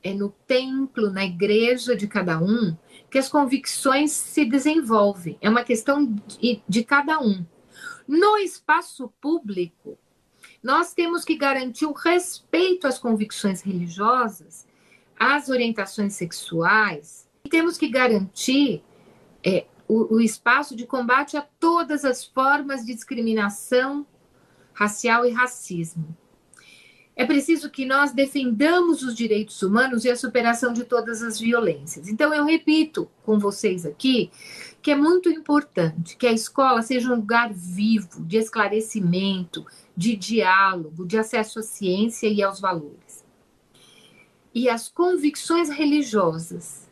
é 0.03 0.13
no 0.13 0.31
templo, 0.47 1.09
na 1.11 1.25
igreja 1.25 1.95
de 1.95 2.09
cada 2.09 2.41
um, 2.41 2.77
que 3.09 3.19
as 3.19 3.29
convicções 3.29 4.11
se 4.11 4.45
desenvolvem. 4.45 5.39
É 5.41 5.49
uma 5.49 5.63
questão 5.63 6.05
de, 6.05 6.61
de 6.69 6.85
cada 6.85 7.21
um. 7.21 7.45
No 8.11 8.37
espaço 8.39 9.13
público, 9.21 9.97
nós 10.61 10.93
temos 10.93 11.25
que 11.25 11.37
garantir 11.37 11.87
o 11.87 11.93
respeito 11.93 12.89
às 12.89 12.99
convicções 12.99 13.63
religiosas, 13.63 14.67
às 15.17 15.49
orientações 15.49 16.15
sexuais, 16.15 17.29
temos 17.49 17.79
que 17.79 17.89
garantir 17.89 18.83
é, 19.47 19.65
o, 19.87 20.17
o 20.17 20.21
espaço 20.21 20.75
de 20.75 20.89
combate 20.89 21.37
a 21.37 21.43
todas 21.61 22.05
as 22.05 22.25
formas 22.25 22.85
de 22.85 22.95
discriminação 22.95 24.05
racial 24.73 25.25
e 25.25 25.31
racismo. 25.31 26.17
É 27.21 27.27
preciso 27.27 27.69
que 27.69 27.85
nós 27.85 28.13
defendamos 28.13 29.03
os 29.03 29.15
direitos 29.15 29.61
humanos 29.61 30.07
e 30.07 30.11
a 30.11 30.17
superação 30.17 30.73
de 30.73 30.85
todas 30.85 31.21
as 31.21 31.39
violências. 31.39 32.09
Então, 32.09 32.33
eu 32.33 32.47
repito 32.47 33.11
com 33.23 33.39
vocês 33.39 33.85
aqui 33.85 34.31
que 34.81 34.91
é 34.91 34.97
muito 34.97 35.29
importante 35.29 36.17
que 36.17 36.27
a 36.27 36.33
escola 36.33 36.81
seja 36.81 37.13
um 37.13 37.17
lugar 37.17 37.53
vivo, 37.53 38.25
de 38.25 38.39
esclarecimento, 38.39 39.67
de 39.95 40.17
diálogo, 40.17 41.05
de 41.05 41.19
acesso 41.19 41.59
à 41.59 41.63
ciência 41.63 42.27
e 42.27 42.43
aos 42.43 42.59
valores. 42.59 43.23
E 44.55 44.71
as 44.71 44.89
convicções 44.89 45.69
religiosas 45.69 46.89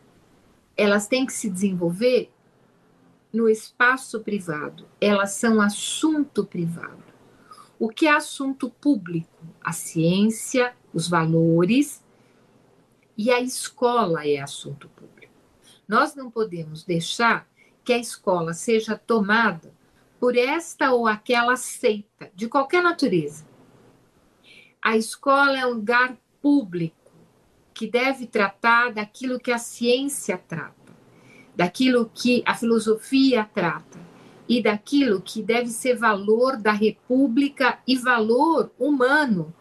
elas 0.76 1.08
têm 1.08 1.25
que 1.25 1.32
se 1.32 1.49
desenvolver 1.49 2.30
no 3.32 3.49
espaço 3.49 4.20
privado, 4.20 4.87
elas 5.00 5.30
são 5.30 5.58
assunto 5.58 6.44
privado. 6.44 7.07
O 7.78 7.88
que 7.88 8.08
é 8.08 8.11
assunto 8.11 8.68
público? 8.68 9.47
A 9.62 9.73
ciência, 9.73 10.75
os 10.92 11.08
valores 11.08 12.04
e 13.16 13.30
a 13.30 13.40
escola 13.40 14.26
é 14.26 14.40
assunto 14.40 14.88
público. 14.88 15.32
Nós 15.87 16.14
não 16.16 16.28
podemos 16.28 16.82
deixar 16.82 17.49
que 17.85 17.92
a 17.92 17.99
escola 17.99 18.52
seja 18.52 18.99
tomada 18.99 19.73
por 20.18 20.37
esta 20.37 20.90
ou 20.92 21.06
aquela 21.06 21.54
seita, 21.54 22.32
de 22.35 22.49
qualquer 22.49 22.82
natureza. 22.82 23.47
A 24.82 24.97
escola 24.97 25.56
é 25.56 25.64
um 25.64 25.75
lugar 25.75 26.16
público 26.42 27.12
que 27.73 27.88
deve 27.88 28.26
tratar 28.26 28.92
daquilo 28.92 29.38
que 29.38 29.52
a 29.52 29.58
ciência 29.58 30.37
trata, 30.37 30.92
daquilo 31.54 32.11
que 32.12 32.42
a 32.44 32.56
filosofia 32.56 33.49
trata 33.54 33.97
e 34.48 34.62
daquilo 34.62 35.20
que 35.20 35.42
deve 35.42 35.68
ser 35.68 35.96
valor 35.96 36.56
da 36.56 36.72
república 36.72 37.78
e 37.86 37.96
valor 37.96 38.72
humano 38.78 39.54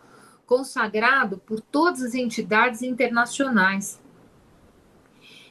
consagrado 0.46 1.38
por 1.40 1.60
todas 1.60 2.02
as 2.02 2.16
entidades 2.16 2.82
internacionais. 2.82 4.02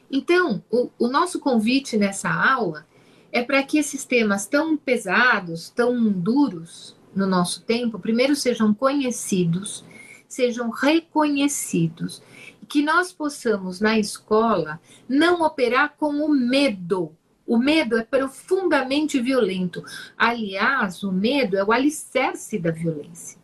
Então, 0.09 0.63
o, 0.71 0.89
o 0.97 1.07
nosso 1.07 1.39
convite 1.39 1.97
nessa 1.97 2.29
aula 2.29 2.87
é 3.31 3.43
para 3.43 3.61
que 3.61 3.77
esses 3.77 4.03
temas 4.05 4.47
tão 4.47 4.75
pesados, 4.75 5.69
tão 5.69 6.11
duros 6.11 6.95
no 7.13 7.27
nosso 7.27 7.61
tempo, 7.61 7.99
primeiro 7.99 8.35
sejam 8.35 8.73
conhecidos, 8.73 9.85
sejam 10.27 10.69
reconhecidos 10.69 12.21
que 12.67 12.83
nós 12.83 13.11
possamos, 13.11 13.79
na 13.79 13.97
escola, 13.97 14.79
não 15.07 15.41
operar 15.41 15.95
com 15.97 16.23
o 16.23 16.29
medo. 16.29 17.16
O 17.47 17.57
medo 17.57 17.97
é 17.97 18.03
profundamente 18.03 19.19
violento. 19.21 19.83
Aliás, 20.17 21.01
o 21.01 21.11
medo 21.11 21.57
é 21.57 21.63
o 21.63 21.71
alicerce 21.71 22.59
da 22.59 22.69
violência. 22.69 23.39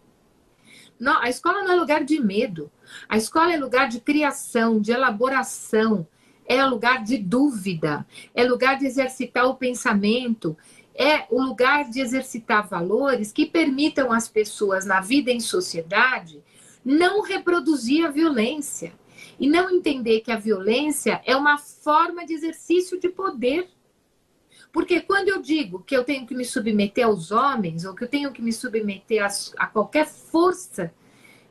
Não, 1.00 1.22
a 1.22 1.30
escola 1.30 1.64
não 1.64 1.72
é 1.72 1.76
lugar 1.76 2.04
de 2.04 2.20
medo. 2.20 2.70
A 3.08 3.18
escola 3.18 3.54
é 3.54 3.58
lugar 3.58 3.88
de 3.88 4.00
criação, 4.00 4.80
de 4.80 4.92
elaboração, 4.92 6.06
é 6.46 6.64
lugar 6.66 7.04
de 7.04 7.18
dúvida, 7.18 8.06
é 8.36 8.44
lugar 8.44 8.78
de 8.78 8.86
exercitar 8.86 9.46
o 9.46 9.56
pensamento, 9.56 10.58
é 10.94 11.26
o 11.32 11.42
lugar 11.42 11.90
de 11.90 12.02
exercitar 12.02 12.68
valores 12.68 13.32
que 13.32 13.46
permitam 13.46 14.12
às 14.12 14.28
pessoas 14.28 14.86
na 14.86 15.00
vida 15.00 15.32
em 15.32 15.40
sociedade 15.40 16.44
não 16.84 17.22
reproduzir 17.22 18.06
a 18.06 18.12
violência 18.12 18.94
e 19.40 19.48
não 19.48 19.70
entender 19.70 20.20
que 20.22 20.32
a 20.32 20.38
violência 20.38 21.22
é 21.26 21.36
uma 21.36 21.58
forma 21.58 22.26
de 22.26 22.34
exercício 22.34 23.00
de 23.00 23.10
poder. 23.10 23.70
Porque 24.74 25.02
quando 25.02 25.30
eu 25.30 25.40
digo 25.40 25.84
que 25.86 25.96
eu 25.96 26.04
tenho 26.04 26.26
que 26.26 26.34
me 26.34 26.44
submeter 26.44 27.06
aos 27.06 27.32
homens, 27.32 27.86
ou 27.86 27.94
que 27.94 28.04
eu 28.04 28.08
tenho 28.08 28.32
que 28.32 28.42
me 28.42 28.52
submeter 28.52 29.24
a, 29.24 29.30
a 29.64 29.68
qualquer 29.68 30.08
força 30.08 30.92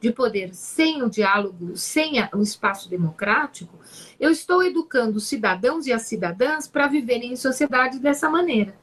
de 0.01 0.11
poder 0.11 0.53
sem 0.53 1.05
o 1.05 1.09
diálogo, 1.09 1.77
sem 1.77 2.15
o 2.35 2.43
espaço 2.43 2.91
democrático, 2.91 3.79
eu 4.19 4.29
estou 4.29 4.61
educando 4.65 5.19
os 5.19 5.29
cidadãos 5.29 5.87
e 5.87 5.93
as 5.93 6.03
cidadãs 6.03 6.67
para 6.67 6.89
viverem 6.89 7.33
em 7.33 7.37
sociedade 7.37 8.01
dessa 8.01 8.29
maneira. 8.29 8.75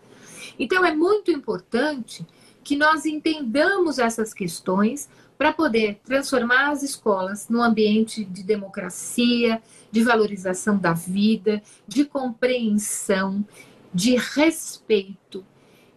Então 0.57 0.85
é 0.85 0.95
muito 0.95 1.29
importante 1.29 2.25
que 2.63 2.77
nós 2.77 3.05
entendamos 3.05 3.99
essas 3.99 4.33
questões 4.33 5.09
para 5.37 5.51
poder 5.51 5.99
transformar 6.03 6.71
as 6.71 6.83
escolas 6.83 7.49
num 7.49 7.61
ambiente 7.61 8.23
de 8.23 8.43
democracia, 8.43 9.61
de 9.91 10.03
valorização 10.03 10.77
da 10.77 10.93
vida, 10.93 11.61
de 11.87 12.05
compreensão, 12.05 13.45
de 13.93 14.15
respeito 14.15 15.45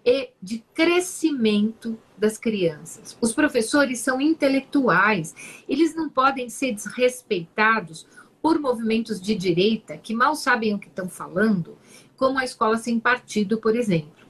e 0.05 0.31
de 0.41 0.65
crescimento 0.75 1.99
das 2.17 2.37
crianças. 2.37 3.17
Os 3.21 3.33
professores 3.33 4.01
são 4.01 4.21
intelectuais, 4.21 5.35
eles 5.69 5.95
não 5.95 6.09
podem 6.09 6.49
ser 6.49 6.73
desrespeitados 6.73 8.07
por 8.41 8.59
movimentos 8.59 9.21
de 9.21 9.35
direita 9.35 9.97
que 9.97 10.15
mal 10.15 10.35
sabem 10.35 10.75
o 10.75 10.79
que 10.79 10.89
estão 10.89 11.09
falando, 11.09 11.79
como 12.17 12.39
a 12.39 12.45
escola 12.45 12.77
sem 12.77 12.99
partido, 12.99 13.59
por 13.59 13.77
exemplo. 13.77 14.23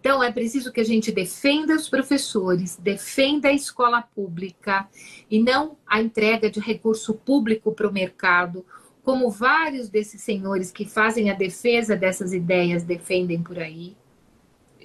Então, 0.00 0.22
é 0.22 0.30
preciso 0.30 0.70
que 0.70 0.80
a 0.80 0.84
gente 0.84 1.10
defenda 1.10 1.74
os 1.74 1.88
professores, 1.88 2.76
defenda 2.76 3.48
a 3.48 3.52
escola 3.52 4.02
pública 4.02 4.86
e 5.30 5.40
não 5.40 5.78
a 5.86 6.02
entrega 6.02 6.50
de 6.50 6.60
recurso 6.60 7.14
público 7.14 7.72
para 7.72 7.88
o 7.88 7.92
mercado, 7.92 8.66
como 9.04 9.30
vários 9.30 9.88
desses 9.88 10.22
senhores 10.22 10.72
que 10.72 10.86
fazem 10.86 11.30
a 11.30 11.34
defesa 11.34 11.94
dessas 11.94 12.32
ideias 12.32 12.82
defendem 12.82 13.42
por 13.42 13.58
aí. 13.58 13.96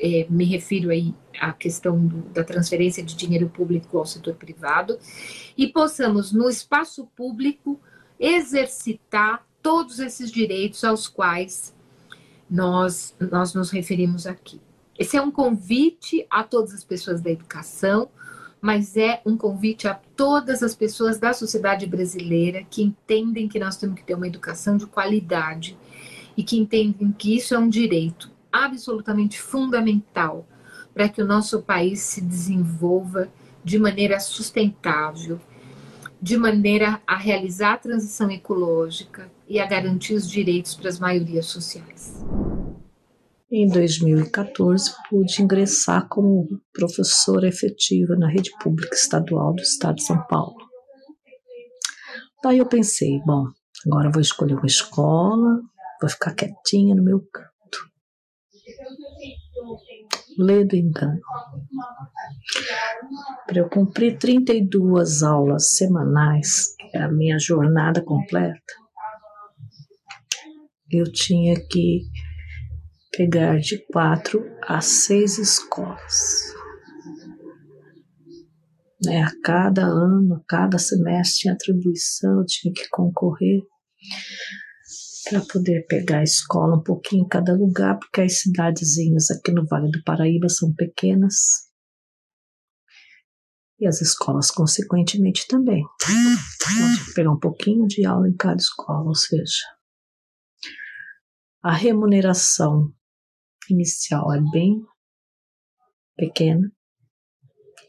É, 0.01 0.27
me 0.29 0.45
refiro 0.45 0.91
aí 0.91 1.13
à 1.39 1.51
questão 1.51 1.99
do, 2.05 2.21
da 2.29 2.43
transferência 2.43 3.03
de 3.03 3.15
dinheiro 3.15 3.49
público 3.49 3.97
ao 3.97 4.05
setor 4.05 4.35
privado, 4.35 4.97
e 5.57 5.67
possamos, 5.67 6.31
no 6.31 6.49
espaço 6.49 7.05
público, 7.15 7.79
exercitar 8.17 9.45
todos 9.61 9.99
esses 9.99 10.31
direitos 10.31 10.85
aos 10.85 11.07
quais 11.07 11.75
nós, 12.49 13.13
nós 13.19 13.53
nos 13.53 13.71
referimos 13.71 14.25
aqui. 14.25 14.61
Esse 14.97 15.17
é 15.17 15.21
um 15.21 15.31
convite 15.31 16.25
a 16.29 16.43
todas 16.43 16.73
as 16.73 16.83
pessoas 16.83 17.21
da 17.21 17.29
educação, 17.29 18.09
mas 18.61 18.95
é 18.97 19.21
um 19.25 19.37
convite 19.37 19.87
a 19.87 19.99
todas 20.19 20.61
as 20.61 20.75
pessoas 20.75 21.17
da 21.17 21.31
sociedade 21.31 21.85
brasileira 21.85 22.65
que 22.69 22.83
entendem 22.83 23.47
que 23.47 23.57
nós 23.57 23.77
temos 23.77 23.95
que 23.95 24.03
ter 24.03 24.15
uma 24.15 24.27
educação 24.27 24.75
de 24.75 24.85
qualidade 24.85 25.77
e 26.35 26.43
que 26.43 26.57
entendem 26.57 27.15
que 27.17 27.37
isso 27.37 27.55
é 27.55 27.57
um 27.57 27.69
direito 27.69 28.29
absolutamente 28.51 29.39
fundamental 29.39 30.45
para 30.93 31.07
que 31.07 31.21
o 31.21 31.25
nosso 31.25 31.61
país 31.61 32.01
se 32.01 32.19
desenvolva 32.19 33.29
de 33.63 33.79
maneira 33.79 34.19
sustentável, 34.19 35.39
de 36.21 36.35
maneira 36.35 37.01
a 37.07 37.15
realizar 37.15 37.75
a 37.75 37.77
transição 37.77 38.29
ecológica 38.29 39.31
e 39.47 39.57
a 39.57 39.65
garantir 39.65 40.15
os 40.15 40.29
direitos 40.29 40.75
para 40.75 40.89
as 40.89 40.99
maiorias 40.99 41.45
sociais. 41.45 42.21
Em 43.51 43.67
2014, 43.67 44.93
pude 45.09 45.41
ingressar 45.41 46.07
como 46.07 46.47
professora 46.71 47.47
efetiva 47.47 48.15
na 48.15 48.29
rede 48.29 48.51
pública 48.61 48.95
estadual 48.95 49.53
do 49.53 49.61
estado 49.61 49.95
de 49.95 50.03
São 50.03 50.21
Paulo. 50.27 50.55
Daí 52.43 52.59
eu 52.59 52.67
pensei, 52.67 53.19
bom, 53.25 53.47
Agora 53.85 54.11
vou 54.11 54.21
escolher 54.21 54.55
uma 54.55 54.65
escola, 54.65 55.61
vou 56.01 56.09
ficar 56.09 56.33
quietinha 56.33 56.93
no 56.93 57.03
meu 57.03 57.21
canto. 57.31 57.79
Ledo 60.37 60.75
engano. 60.75 61.19
Para 63.47 63.59
eu 63.59 63.69
cumprir 63.69 64.17
32 64.17 65.23
aulas 65.23 65.77
semanais, 65.77 66.75
que 66.77 66.97
é 66.97 67.01
a 67.01 67.11
minha 67.11 67.39
jornada 67.39 68.03
completa, 68.03 68.73
eu 70.91 71.09
tinha 71.09 71.55
que 71.55 72.01
pegar 73.11 73.59
de 73.59 73.77
quatro 73.87 74.43
a 74.63 74.81
seis 74.81 75.37
escolas. 75.37 76.53
Né? 79.03 79.23
A 79.23 79.31
cada 79.43 79.83
ano, 79.85 80.35
a 80.35 80.43
cada 80.47 80.77
semestre 80.77 81.41
tinha 81.41 81.53
atribuição, 81.53 82.43
tinha 82.45 82.73
que 82.73 82.87
concorrer 82.89 83.61
para 85.29 85.41
poder 85.41 85.85
pegar 85.87 86.19
a 86.19 86.23
escola 86.23 86.77
um 86.77 86.83
pouquinho 86.83 87.25
em 87.25 87.27
cada 87.27 87.53
lugar, 87.53 87.97
porque 87.99 88.21
as 88.21 88.39
cidadezinhas 88.39 89.29
aqui 89.29 89.51
no 89.51 89.65
Vale 89.65 89.91
do 89.91 90.03
Paraíba 90.03 90.49
são 90.49 90.73
pequenas. 90.73 91.35
E 93.79 93.87
as 93.87 94.01
escolas, 94.01 94.51
consequentemente, 94.51 95.47
também. 95.47 95.83
Então, 96.03 97.13
pegar 97.15 97.31
um 97.31 97.39
pouquinho 97.39 97.87
de 97.87 98.05
aula 98.05 98.27
em 98.27 98.35
cada 98.35 98.57
escola, 98.57 99.07
ou 99.07 99.15
seja, 99.15 99.63
a 101.63 101.73
remuneração 101.73 102.93
inicial 103.73 104.33
é 104.33 104.41
bem 104.51 104.81
pequena 106.15 106.71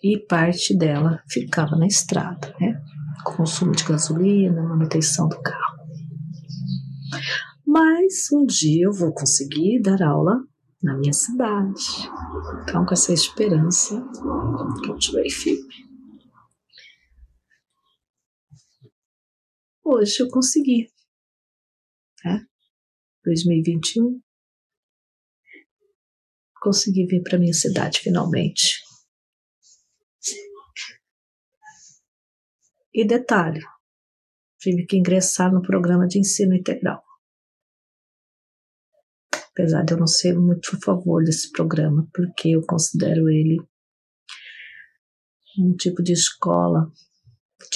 e 0.03 0.19
parte 0.19 0.77
dela 0.77 1.23
ficava 1.29 1.77
na 1.77 1.87
estrada, 1.87 2.55
né? 2.61 2.81
Consumo 3.25 3.73
de 3.73 3.85
gasolina, 3.85 4.63
manutenção 4.63 5.29
do 5.29 5.41
carro. 5.43 5.81
Mas 7.67 8.29
um 8.33 8.47
dia 8.47 8.87
eu 8.87 8.93
vou 8.93 9.13
conseguir 9.13 9.81
dar 9.81 10.03
aula 10.03 10.43
na 10.83 10.97
minha 10.97 11.13
cidade. 11.13 12.09
Então, 12.63 12.87
com 12.87 12.95
essa 12.95 13.13
esperança, 13.13 14.03
continuei 14.87 15.29
firme. 15.29 15.91
Hoje 19.85 20.21
eu 20.21 20.29
consegui. 20.29 20.89
Né? 22.25 22.47
2021, 23.25 24.21
consegui 26.61 27.07
vir 27.07 27.23
para 27.23 27.39
minha 27.39 27.55
cidade 27.55 28.01
finalmente. 28.01 28.81
E 32.93 33.07
detalhe, 33.07 33.61
tive 34.59 34.85
que 34.85 34.97
ingressar 34.97 35.53
no 35.53 35.63
programa 35.63 36.07
de 36.07 36.19
ensino 36.19 36.55
integral. 36.55 37.03
Apesar 39.53 39.83
de 39.85 39.95
eu 39.95 39.99
não 39.99 40.07
ser 40.07 40.39
muito 40.39 40.77
a 40.77 40.81
favor 40.81 41.25
desse 41.25 41.51
programa, 41.53 42.09
porque 42.13 42.51
eu 42.51 42.63
considero 42.67 43.29
ele 43.29 43.59
um 45.59 45.75
tipo 45.77 46.03
de 46.03 46.13
escola 46.13 46.91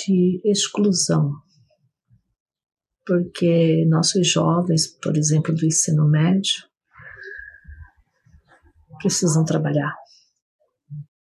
de 0.06 0.40
exclusão. 0.44 1.32
Porque 3.06 3.84
nossos 3.86 4.26
jovens, 4.26 4.86
por 4.86 5.16
exemplo, 5.16 5.54
do 5.54 5.66
ensino 5.66 6.08
médio, 6.08 6.64
precisam 8.98 9.44
trabalhar. 9.44 9.94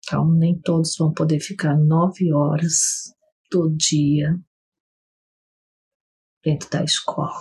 Então, 0.07 0.31
nem 0.31 0.59
todos 0.59 0.97
vão 0.99 1.13
poder 1.13 1.41
ficar 1.41 1.77
nove 1.77 2.33
horas 2.33 3.13
do 3.51 3.71
dia 3.71 4.39
dentro 6.45 6.69
da 6.71 6.85
escola. 6.85 7.33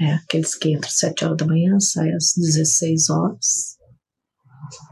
É, 0.00 0.14
aqueles 0.14 0.54
que 0.54 0.70
entram 0.70 0.88
às 0.88 0.98
7 0.98 1.24
horas 1.24 1.36
da 1.36 1.46
manhã, 1.46 1.78
saem 1.78 2.14
às 2.14 2.32
16 2.36 3.10
horas. 3.10 3.76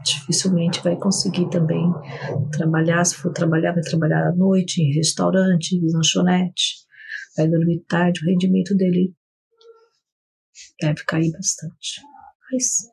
Dificilmente 0.05 0.81
vai 0.83 0.95
conseguir 0.95 1.49
também 1.49 1.91
trabalhar. 2.51 3.03
Se 3.03 3.15
for 3.15 3.33
trabalhar, 3.33 3.73
vai 3.73 3.81
trabalhar 3.81 4.27
à 4.27 4.35
noite, 4.35 4.81
em 4.81 4.93
restaurante, 4.93 5.75
em 5.75 5.91
lanchonete. 5.91 6.85
Vai 7.35 7.49
dormir 7.49 7.83
tarde, 7.87 8.21
o 8.23 8.29
rendimento 8.29 8.75
dele 8.75 9.13
deve 10.79 11.03
cair 11.05 11.31
bastante. 11.31 12.01
Mas 12.51 12.91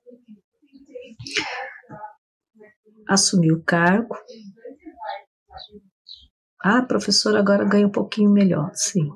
assumir 3.09 3.53
o 3.53 3.63
cargo, 3.63 4.15
ah, 6.63 6.83
professor, 6.83 7.37
agora 7.37 7.65
ganha 7.65 7.87
um 7.87 7.93
pouquinho 7.93 8.31
melhor. 8.31 8.71
Sim. 8.75 9.09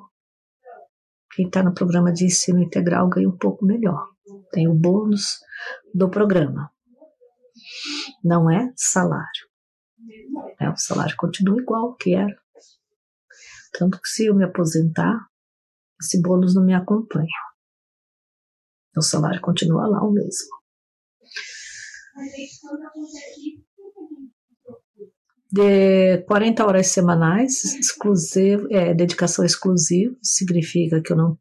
Quem 1.35 1.47
está 1.47 1.63
no 1.63 1.73
programa 1.73 2.11
de 2.11 2.25
ensino 2.25 2.61
integral 2.61 3.09
ganha 3.09 3.27
um 3.27 3.37
pouco 3.37 3.65
melhor. 3.65 4.07
Tem 4.51 4.67
o 4.67 4.73
bônus 4.73 5.39
do 5.93 6.09
programa. 6.09 6.71
Não 8.23 8.49
é 8.49 8.71
salário. 8.75 9.47
É, 10.59 10.69
o 10.69 10.77
salário 10.77 11.15
continua 11.17 11.61
igual 11.61 11.95
que 11.95 12.13
era. 12.13 12.35
Tanto 13.77 13.99
que 13.99 14.07
se 14.07 14.27
eu 14.27 14.35
me 14.35 14.43
aposentar, 14.43 15.27
esse 16.01 16.21
bônus 16.21 16.53
não 16.55 16.63
me 16.63 16.73
acompanha. 16.73 17.27
O 18.95 19.01
salário 19.01 19.41
continua 19.41 19.87
lá 19.87 20.03
o 20.03 20.11
mesmo 20.11 20.63
de 25.53 26.17
40 26.23 26.65
horas 26.65 26.87
semanais, 26.87 27.63
exclusivo, 27.75 28.67
é, 28.71 28.91
dedicação 28.91 29.45
exclusiva, 29.45 30.15
significa 30.19 30.99
que 30.99 31.13
eu 31.13 31.17
não 31.17 31.37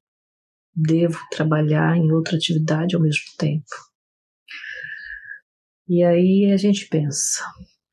devo 0.75 1.19
trabalhar 1.31 1.97
em 1.97 2.13
outra 2.13 2.37
atividade 2.37 2.95
ao 2.95 3.01
mesmo 3.01 3.25
tempo. 3.39 3.65
E 5.89 6.05
aí 6.05 6.51
a 6.53 6.59
gente 6.59 6.89
pensa, 6.89 7.43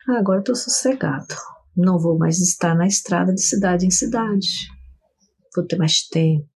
ah, 0.09 0.19
agora 0.19 0.39
estou 0.39 0.55
sossegado, 0.55 1.33
não 1.73 1.97
vou 1.97 2.17
mais 2.17 2.37
estar 2.39 2.75
na 2.75 2.85
estrada 2.85 3.33
de 3.33 3.41
cidade 3.41 3.85
em 3.85 3.91
cidade, 3.91 4.49
vou 5.55 5.65
ter 5.65 5.77
mais 5.77 6.05
tempo. 6.05 6.49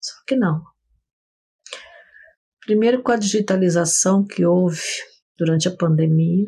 Só 0.00 0.14
que 0.26 0.36
não. 0.36 0.62
Primeiro, 2.68 3.02
com 3.02 3.12
a 3.12 3.16
digitalização 3.16 4.22
que 4.22 4.44
houve 4.44 4.82
durante 5.38 5.66
a 5.68 5.74
pandemia, 5.74 6.44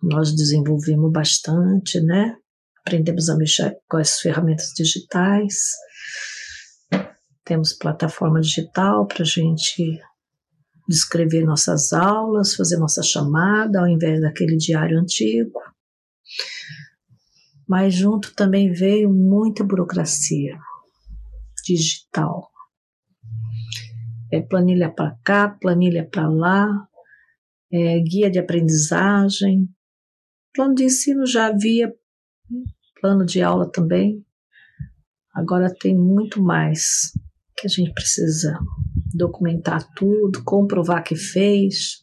nós 0.00 0.32
desenvolvemos 0.32 1.10
bastante, 1.10 2.00
né? 2.00 2.36
Aprendemos 2.78 3.28
a 3.28 3.36
mexer 3.36 3.76
com 3.88 3.96
as 3.96 4.20
ferramentas 4.20 4.68
digitais. 4.68 5.72
Temos 7.44 7.72
plataforma 7.72 8.40
digital 8.40 9.08
para 9.08 9.24
a 9.24 9.26
gente 9.26 10.00
descrever 10.88 11.44
nossas 11.44 11.92
aulas, 11.92 12.54
fazer 12.54 12.76
nossa 12.76 13.02
chamada, 13.02 13.80
ao 13.80 13.88
invés 13.88 14.20
daquele 14.20 14.56
diário 14.56 15.00
antigo. 15.00 15.60
Mas 17.66 17.94
junto 17.94 18.32
também 18.32 18.70
veio 18.70 19.12
muita 19.12 19.64
burocracia 19.64 20.56
digital. 21.64 22.48
É 24.36 24.42
planilha 24.42 24.90
para 24.90 25.16
cá, 25.24 25.48
planilha 25.48 26.08
para 26.10 26.28
lá, 26.28 26.88
é 27.72 27.98
guia 28.00 28.30
de 28.30 28.38
aprendizagem, 28.38 29.68
Plano 30.56 30.74
de 30.74 30.84
ensino 30.84 31.26
já 31.26 31.48
havia, 31.48 31.94
plano 32.98 33.26
de 33.26 33.42
aula 33.42 33.70
também. 33.70 34.24
Agora 35.34 35.70
tem 35.70 35.94
muito 35.94 36.42
mais 36.42 37.12
que 37.54 37.66
a 37.66 37.68
gente 37.68 37.92
precisa 37.92 38.58
documentar 39.14 39.86
tudo, 39.92 40.42
comprovar 40.44 41.04
que 41.04 41.14
fez 41.14 42.00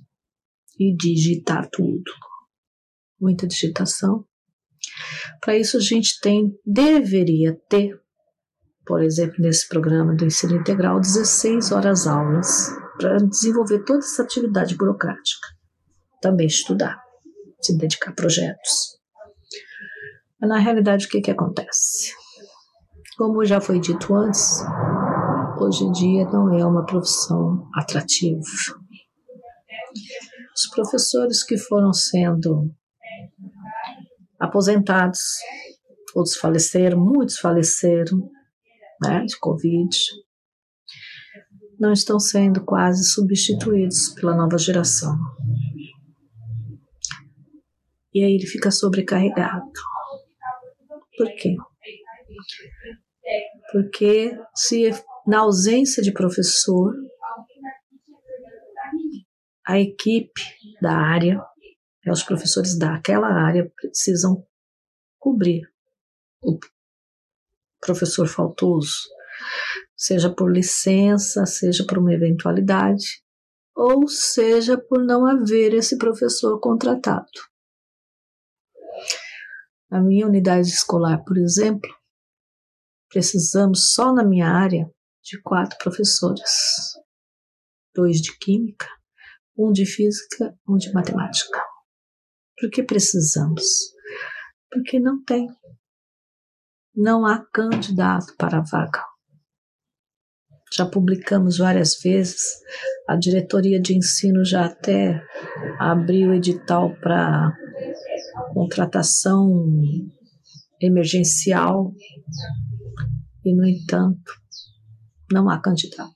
e 0.79 0.95
digitar 0.95 1.67
tudo. 1.71 2.11
Muita 3.19 3.47
digitação. 3.47 4.23
Para 5.41 5.57
isso 5.57 5.77
a 5.77 5.81
gente 5.81 6.19
tem, 6.21 6.55
deveria 6.63 7.59
ter, 7.67 7.99
por 8.85 9.01
exemplo, 9.01 9.35
nesse 9.39 9.67
programa 9.67 10.15
do 10.15 10.25
ensino 10.25 10.55
integral, 10.55 10.99
16 10.99 11.71
horas 11.71 12.05
aulas 12.07 12.69
para 12.97 13.17
desenvolver 13.17 13.83
toda 13.83 13.99
essa 13.99 14.23
atividade 14.23 14.75
burocrática. 14.75 15.47
Também 16.21 16.47
estudar 16.47 17.03
se 17.65 17.77
dedicar 17.77 18.11
a 18.11 18.13
projetos. 18.13 18.99
Mas 20.39 20.49
na 20.49 20.59
realidade, 20.59 21.05
o 21.05 21.09
que, 21.09 21.21
que 21.21 21.31
acontece? 21.31 22.13
Como 23.17 23.45
já 23.45 23.61
foi 23.61 23.79
dito 23.79 24.13
antes, 24.13 24.61
hoje 25.59 25.83
em 25.85 25.91
dia 25.91 26.25
não 26.25 26.53
é 26.53 26.65
uma 26.65 26.85
profissão 26.85 27.69
atrativa. 27.75 28.41
Os 30.55 30.69
professores 30.73 31.43
que 31.43 31.57
foram 31.57 31.93
sendo 31.93 32.69
aposentados, 34.39 35.21
outros 36.13 36.35
faleceram, 36.35 36.99
muitos 36.99 37.39
faleceram 37.39 38.29
né, 39.03 39.25
de 39.25 39.37
Covid, 39.39 39.97
não 41.79 41.91
estão 41.91 42.19
sendo 42.19 42.63
quase 42.63 43.03
substituídos 43.03 44.09
pela 44.09 44.35
nova 44.35 44.57
geração 44.57 45.17
e 48.13 48.23
aí 48.23 48.35
ele 48.35 48.45
fica 48.45 48.69
sobrecarregado. 48.69 49.71
Por 51.17 51.35
quê? 51.35 51.55
Porque 53.71 54.37
se 54.55 54.91
na 55.25 55.39
ausência 55.39 56.03
de 56.03 56.11
professor, 56.11 56.93
a 59.65 59.79
equipe 59.79 60.41
da 60.81 60.95
área, 60.95 61.37
né, 62.05 62.11
os 62.11 62.23
professores 62.23 62.77
daquela 62.77 63.27
área 63.27 63.71
precisam 63.75 64.45
cobrir 65.17 65.61
o 66.41 66.59
professor 67.85 68.27
faltoso, 68.27 69.09
seja 69.95 70.33
por 70.33 70.51
licença, 70.51 71.45
seja 71.45 71.85
por 71.85 71.97
uma 71.97 72.13
eventualidade, 72.13 73.23
ou 73.75 74.07
seja 74.07 74.77
por 74.77 75.03
não 75.03 75.25
haver 75.25 75.73
esse 75.73 75.97
professor 75.97 76.59
contratado. 76.59 77.31
Na 79.89 80.01
minha 80.01 80.27
unidade 80.27 80.67
escolar, 80.67 81.23
por 81.23 81.37
exemplo, 81.37 81.89
precisamos 83.09 83.93
só 83.93 84.13
na 84.13 84.23
minha 84.23 84.47
área 84.47 84.89
de 85.23 85.41
quatro 85.41 85.77
professores: 85.77 86.93
dois 87.95 88.21
de 88.21 88.37
química, 88.37 88.87
um 89.57 89.71
de 89.71 89.85
física, 89.85 90.57
um 90.67 90.77
de 90.77 90.91
matemática. 90.93 91.63
Por 92.59 92.69
que 92.69 92.83
precisamos? 92.83 93.65
Porque 94.71 94.99
não 94.99 95.23
tem. 95.23 95.47
Não 96.95 97.25
há 97.25 97.43
candidato 97.51 98.35
para 98.37 98.59
a 98.59 98.61
vaga. 98.61 99.03
Já 100.75 100.85
publicamos 100.85 101.57
várias 101.57 101.99
vezes, 102.01 102.41
a 103.07 103.15
diretoria 103.15 103.79
de 103.79 103.95
ensino 103.95 104.43
já 104.43 104.65
até 104.65 105.21
abriu 105.79 106.33
edital 106.33 106.95
para 106.99 107.55
contratação 108.53 109.65
emergencial 110.81 111.93
e, 113.45 113.55
no 113.55 113.67
entanto, 113.67 114.33
não 115.31 115.49
há 115.49 115.59
candidato. 115.59 116.13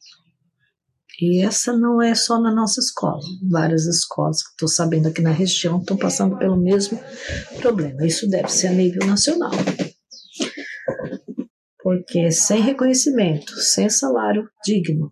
E 1.20 1.44
essa 1.44 1.76
não 1.76 2.02
é 2.02 2.14
só 2.14 2.40
na 2.40 2.54
nossa 2.54 2.80
escola. 2.80 3.22
Várias 3.50 3.86
escolas 3.86 4.44
que 4.44 4.50
estou 4.52 4.68
sabendo 4.68 5.08
aqui 5.08 5.22
na 5.22 5.32
região 5.32 5.80
estão 5.80 5.98
passando 5.98 6.38
pelo 6.38 6.56
mesmo 6.56 7.00
problema. 7.60 8.06
Isso 8.06 8.30
deve 8.30 8.50
ser 8.50 8.68
a 8.68 8.74
nível 8.74 9.06
nacional. 9.08 9.52
Porque 11.88 12.30
sem 12.34 12.62
reconhecimento, 12.62 13.56
sem 13.62 13.90
salário 13.90 14.50
digno, 14.62 15.10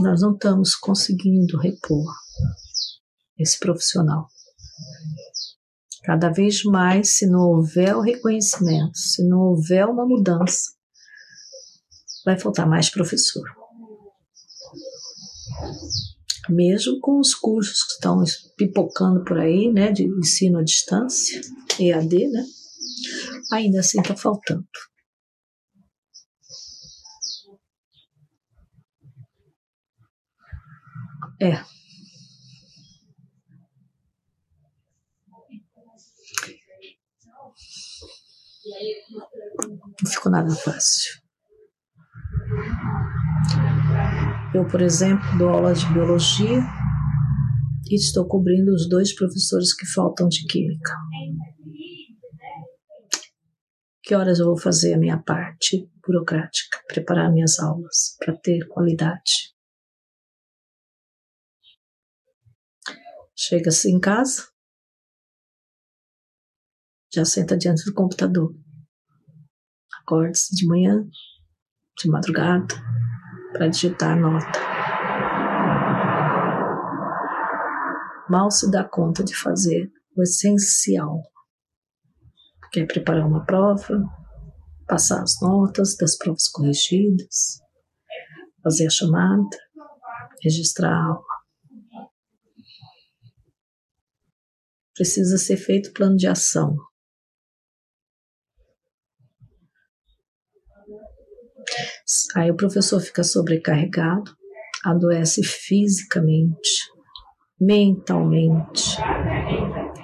nós 0.00 0.22
não 0.22 0.32
estamos 0.32 0.74
conseguindo 0.74 1.58
repor 1.58 2.06
esse 3.38 3.58
profissional. 3.58 4.28
Cada 6.04 6.30
vez 6.30 6.64
mais, 6.64 7.18
se 7.18 7.26
não 7.26 7.40
houver 7.40 7.94
o 7.94 8.00
reconhecimento, 8.00 8.96
se 8.96 9.28
não 9.28 9.40
houver 9.40 9.84
uma 9.84 10.06
mudança, 10.06 10.70
vai 12.24 12.38
faltar 12.38 12.66
mais 12.66 12.88
professor 12.88 13.44
mesmo 16.48 17.00
com 17.00 17.18
os 17.18 17.34
cursos 17.34 17.82
que 17.82 17.94
estão 17.94 18.22
pipocando 18.56 19.24
por 19.24 19.36
aí, 19.36 19.70
né, 19.72 19.90
de 19.90 20.04
ensino 20.04 20.58
à 20.58 20.62
distância, 20.62 21.40
EAD, 21.78 22.28
né, 22.28 22.46
ainda 23.52 23.80
assim 23.80 24.00
está 24.00 24.16
faltando. 24.16 24.66
É. 31.40 31.62
Não 40.02 40.10
ficou 40.10 40.32
nada 40.32 40.54
fácil. 40.54 41.20
Eu, 44.54 44.66
por 44.66 44.80
exemplo, 44.80 45.38
dou 45.38 45.50
aula 45.50 45.74
de 45.74 45.86
biologia 45.92 46.62
e 47.90 47.94
estou 47.94 48.26
cobrindo 48.26 48.72
os 48.72 48.88
dois 48.88 49.14
professores 49.14 49.74
que 49.74 49.86
faltam 49.86 50.28
de 50.28 50.46
química. 50.46 50.92
Que 54.06 54.14
horas 54.14 54.38
eu 54.38 54.46
vou 54.46 54.56
fazer 54.56 54.94
a 54.94 54.98
minha 54.98 55.20
parte 55.20 55.90
burocrática, 56.00 56.80
preparar 56.86 57.28
minhas 57.32 57.58
aulas 57.58 58.16
para 58.20 58.36
ter 58.36 58.64
qualidade? 58.68 59.52
Chega-se 63.34 63.90
em 63.90 63.98
casa, 63.98 64.46
já 67.12 67.24
senta 67.24 67.58
diante 67.58 67.84
do 67.84 67.92
computador. 67.92 68.54
Acorda-se 70.02 70.54
de 70.54 70.68
manhã, 70.68 71.04
de 71.98 72.08
madrugada, 72.08 72.76
para 73.54 73.66
digitar 73.66 74.12
a 74.12 74.20
nota. 74.20 74.60
Mal 78.30 78.52
se 78.52 78.70
dá 78.70 78.84
conta 78.84 79.24
de 79.24 79.34
fazer 79.34 79.90
o 80.16 80.22
essencial, 80.22 81.24
que 82.70 82.80
é 82.80 82.86
preparar 82.86 83.26
uma 83.26 83.44
prova, 83.44 84.02
passar 84.86 85.22
as 85.22 85.40
notas 85.40 85.96
das 85.96 86.16
provas 86.16 86.48
corrigidas, 86.48 87.58
fazer 88.62 88.86
a 88.86 88.90
chamada, 88.90 89.56
registrar 90.42 90.92
a 90.92 91.04
aula. 91.04 91.36
Precisa 94.94 95.36
ser 95.36 95.56
feito 95.56 95.92
plano 95.92 96.16
de 96.16 96.26
ação, 96.26 96.76
Aí 102.36 102.50
o 102.50 102.56
professor 102.56 103.00
fica 103.00 103.24
sobrecarregado, 103.24 104.30
adoece 104.84 105.42
fisicamente, 105.42 106.70
mentalmente, 107.60 108.96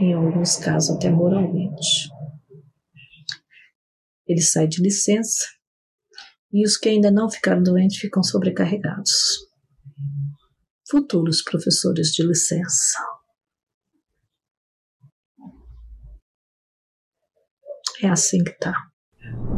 em 0.01 0.13
alguns 0.15 0.57
casos 0.57 0.97
até 0.97 1.11
moralmente. 1.11 2.12
Ele 4.33 4.41
sai 4.41 4.67
de 4.67 4.81
licença 4.81 5.45
e 6.51 6.65
os 6.67 6.79
que 6.79 6.89
ainda 6.89 7.11
não 7.11 7.31
ficaram 7.31 7.63
doentes 7.63 7.99
ficam 7.99 8.23
sobrecarregados. 8.23 9.11
Futuros 10.89 11.43
professores 11.43 12.09
de 12.09 12.23
licença. 12.23 12.99
É 18.03 18.09
assim 18.09 18.43
que 18.43 18.53
tá. 18.59 18.75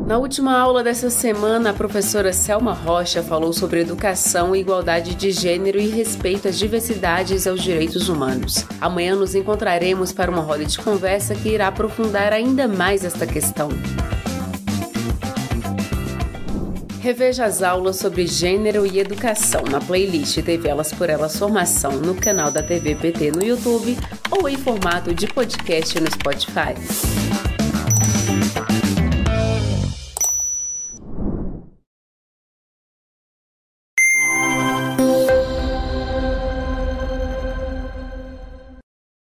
Na 0.07 0.19
última 0.19 0.59
aula 0.59 0.83
dessa 0.83 1.09
semana, 1.09 1.71
a 1.71 1.73
professora 1.73 2.33
Selma 2.33 2.75
Rocha 2.75 3.23
falou 3.23 3.53
sobre 3.53 3.81
educação, 3.81 4.55
igualdade 4.55 5.15
de 5.15 5.31
gênero 5.31 5.79
e 5.79 5.87
respeito 5.87 6.49
às 6.49 6.59
diversidades 6.59 7.47
e 7.47 7.49
aos 7.49 7.63
direitos 7.63 8.09
humanos. 8.09 8.67
Amanhã 8.81 9.15
nos 9.15 9.37
encontraremos 9.37 10.13
para 10.13 10.33
uma 10.33 10.43
roda 10.43 10.65
de 10.65 10.79
conversa 10.79 11.35
que 11.37 11.49
irá 11.49 11.69
aprofundar 11.69 12.33
ainda 12.33 12.67
mais 12.67 13.05
esta 13.05 13.25
questão. 13.25 13.69
Reveja 17.05 17.45
as 17.45 17.63
aulas 17.63 17.97
sobre 17.97 18.27
gênero 18.27 18.87
e 18.87 18.99
educação 18.99 19.63
na 19.71 19.79
playlist 19.79 20.43
TV 20.43 20.71
Elas 20.71 20.91
por 20.91 21.11
Elas 21.11 21.39
Formação 21.39 21.93
no 21.99 22.15
canal 22.15 22.51
da 22.51 22.63
TV 22.63 22.95
PT 22.95 23.31
no 23.31 23.45
YouTube 23.45 23.95
ou 24.31 24.49
em 24.49 24.57
formato 24.57 25.13
de 25.13 25.27
podcast 25.27 26.01
no 26.01 26.11
Spotify. 26.11 26.73